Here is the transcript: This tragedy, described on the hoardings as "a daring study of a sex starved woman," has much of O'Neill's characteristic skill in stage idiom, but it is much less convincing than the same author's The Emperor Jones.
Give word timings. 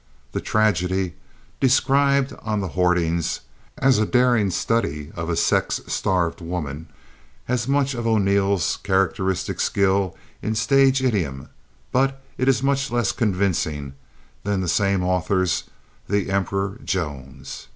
This 0.31 0.41
tragedy, 0.41 1.13
described 1.59 2.33
on 2.41 2.59
the 2.59 2.69
hoardings 2.69 3.41
as 3.77 3.99
"a 3.99 4.05
daring 4.07 4.49
study 4.49 5.11
of 5.15 5.29
a 5.29 5.35
sex 5.35 5.79
starved 5.85 6.41
woman," 6.41 6.87
has 7.45 7.67
much 7.67 7.93
of 7.93 8.07
O'Neill's 8.07 8.79
characteristic 8.81 9.59
skill 9.59 10.17
in 10.41 10.55
stage 10.55 11.03
idiom, 11.03 11.49
but 11.91 12.19
it 12.39 12.47
is 12.49 12.63
much 12.63 12.89
less 12.89 13.11
convincing 13.11 13.93
than 14.43 14.61
the 14.61 14.67
same 14.67 15.03
author's 15.03 15.65
The 16.07 16.31
Emperor 16.31 16.79
Jones. 16.83 17.67